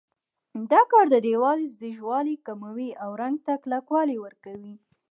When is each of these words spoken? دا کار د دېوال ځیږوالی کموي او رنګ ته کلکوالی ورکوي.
دا 0.71 0.81
کار 0.91 1.05
د 1.11 1.15
دېوال 1.27 1.59
ځیږوالی 1.79 2.35
کموي 2.45 2.89
او 3.03 3.09
رنګ 3.21 3.35
ته 3.45 3.53
کلکوالی 3.63 4.17
ورکوي. 4.25 4.75